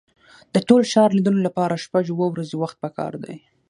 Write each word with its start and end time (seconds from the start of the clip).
د 0.53 0.55
ټول 0.67 0.81
ښار 0.91 1.09
لیدلو 1.17 1.45
لپاره 1.47 1.81
شپږ 1.85 2.05
اوه 2.11 2.27
ورځې 2.33 2.55
وخت 2.57 2.77
په 2.83 2.89
کار 2.97 3.13
دی. 3.23 3.35